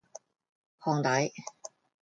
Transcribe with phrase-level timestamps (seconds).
[0.79, 1.31] 烘底